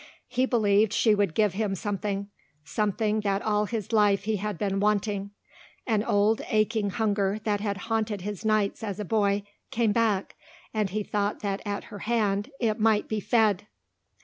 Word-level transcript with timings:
He 0.27 0.47
believed 0.47 0.93
she 0.93 1.13
would 1.13 1.35
give 1.35 1.53
him 1.53 1.75
something, 1.75 2.29
something 2.65 3.19
that 3.19 3.43
all 3.43 3.65
his 3.65 3.93
life 3.93 4.23
he 4.23 4.37
had 4.37 4.57
been 4.57 4.79
wanting. 4.79 5.29
An 5.85 6.03
old 6.03 6.41
aching 6.49 6.89
hunger 6.89 7.39
that 7.43 7.59
had 7.61 7.77
haunted 7.85 8.21
his 8.21 8.43
nights 8.43 8.83
as 8.83 8.99
a 8.99 9.05
boy 9.05 9.43
came 9.69 9.91
back 9.91 10.35
and 10.73 10.89
he 10.89 11.03
thought 11.03 11.41
that 11.41 11.61
at 11.67 11.83
her 11.93 11.99
hand 11.99 12.49
it 12.59 12.79
might 12.79 13.07
be 13.07 13.19
fed. 13.19 13.67